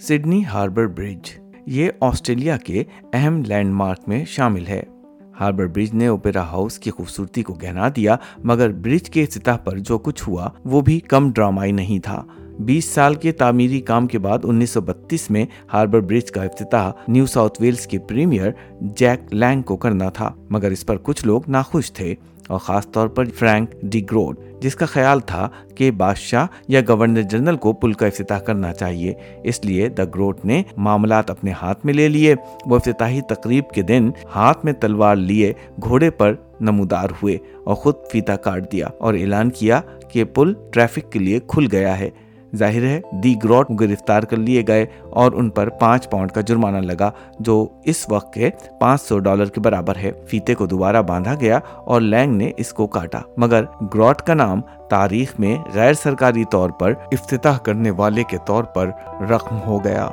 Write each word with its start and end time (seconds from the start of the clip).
Sydney 0.00 0.44
harbour 0.44 0.86
برج، 0.86 1.30
یہ 1.66 1.90
Australia 2.00 2.56
کے 2.56 2.84
اہم 3.12 3.42
لینڈ 3.46 3.72
مارک 3.72 3.98
میں 4.06 4.24
شامل 4.24 4.66
ہے۔ 4.66 4.82
ہاربر 5.40 5.66
برج 5.66 5.94
نے 5.94 6.06
اوپیرا 6.06 6.42
ہاؤس 6.42 6.78
کی 6.78 6.90
خوبصورتی 6.90 7.42
کو 7.42 7.54
گہنا 7.54 7.88
دیا، 7.96 8.16
مگر 8.44 8.72
برج 8.72 9.10
کے 9.10 9.26
سطح 9.26 9.56
پر 9.64 9.78
جو 9.78 9.98
کچھ 9.98 10.28
ہوا، 10.28 10.50
وہ 10.64 10.80
بھی 10.80 11.00
کم 11.00 11.32
ڈرامائی 11.32 11.72
نہیں 11.72 11.98
تھا۔ 11.98 12.24
بیس 12.58 12.84
سال 12.84 13.14
کے 13.14 13.32
تعمیری 13.32 13.80
کام 13.80 14.06
کے 14.06 14.18
بعد 14.18 14.38
انیس 14.42 14.70
سو 14.70 14.80
بتیس 14.80 15.30
میں 15.30 15.46
ہاربر 15.72 16.00
برج 16.00 16.30
کا 16.30 16.42
افتتاح 16.42 16.90
نیو 17.08 17.26
ساؤتھ 17.26 17.62
ویلز 17.62 17.86
کے 17.86 17.98
پریمیئر 17.98 18.50
جیک 18.80 19.34
لینگ 19.34 19.62
کو 19.62 19.76
کرنا 19.76 20.08
تھا، 20.08 20.30
مگر 20.50 20.70
اس 20.70 20.86
پر 20.86 20.96
کچھ 20.96 21.26
لوگ 21.26 21.42
ناخوش 21.48 21.92
تھے 21.92 22.14
اور 22.48 22.58
خاص 22.58 22.90
طور 22.90 23.08
پر 23.08 23.24
فرینک 23.24 23.70
ڈی 23.82 24.02
گروڈ، 24.02 24.36
جس 24.60 24.74
کا 24.76 24.86
خیال 24.86 25.20
تھا 25.20 25.48
کہ 25.74 25.90
بادشاہ 25.90 26.46
یا 26.68 26.80
گورنر 26.88 27.22
جنرل 27.22 27.56
کو 27.56 27.72
پل 27.72 27.92
کا 27.92 28.06
افتتاح 28.06 28.38
کرنا 28.38 28.72
چاہیے۔ 28.72 29.14
اس 29.44 29.64
لیے 29.64 29.88
دا 29.88 30.04
گروڈ 30.04 30.38
نے 30.44 30.62
معاملات 30.76 31.30
اپنے 31.30 31.52
ہاتھ 31.62 31.86
میں 31.86 31.94
لے 31.94 32.08
لیے۔ 32.08 32.34
وہ 32.66 32.76
افتتاحی 32.76 33.20
تقریب 33.28 33.70
کے 33.70 33.82
دن 33.82 34.10
ہاتھ 34.34 34.64
میں 34.64 34.72
تلوار 34.72 35.16
لیے 35.16 35.52
گھوڑے 35.82 36.10
پر 36.10 36.34
نمودار 36.60 37.10
ہوئے 37.22 37.38
اور 37.64 37.74
خود 37.74 37.94
فیتا 38.12 38.36
کاٹ 38.36 38.72
دیا 38.72 38.86
اور 38.98 39.14
اعلان 39.14 39.50
کیا 39.50 39.80
کہ 40.12 40.24
پل 40.24 40.52
ٹریفک 40.70 41.12
کے 41.12 41.18
لیے 41.18 41.40
کھل 41.48 41.66
گیا 41.72 41.98
ہے۔ 41.98 42.10
ظاہر 42.56 42.82
ہے 42.82 43.00
دی 43.12 43.34
گروٹ 43.44 43.70
گرفتار 43.80 44.22
کر 44.22 44.36
لیے 44.36 44.64
گئے 44.68 44.86
اور 45.10 45.32
ان 45.32 45.50
پر 45.50 45.68
پانچ 45.68 46.10
پاؤنڈ 46.10 46.30
کا 46.32 46.40
جرمانہ 46.40 46.76
لگا 46.76 47.10
جو 47.40 47.68
اس 47.84 48.06
وقت 48.10 48.32
کے 48.32 48.50
پانچ 48.80 49.02
سو 49.02 49.18
ڈالر 49.18 49.44
کے 49.44 49.60
برابر 49.60 49.96
ہے۔ 49.96 50.12
فیتے 50.26 50.54
کو 50.54 50.66
دوبارہ 50.66 51.02
باندھا 51.02 51.34
گیا 51.40 51.58
اور 51.84 52.00
لینگ 52.00 52.34
نے 52.34 52.50
اس 52.56 52.72
کو 52.72 52.86
کاٹا۔ 52.86 53.18
مگر 53.36 53.64
گروٹ 53.94 54.16
کا 54.16 54.34
نام 54.34 54.60
تاریخ 54.90 55.32
میں 55.38 55.56
غیر 55.74 55.92
سرکاری 55.92 56.44
طور 56.44 56.70
پر 56.70 56.92
افتتاح 57.12 57.58
کرنے 57.58 57.90
والے 57.90 58.22
کے 58.28 58.36
طور 58.46 58.64
پر 58.64 58.90
رقم 59.30 59.58
ہو 59.66 59.84
گیا۔ 59.84 60.08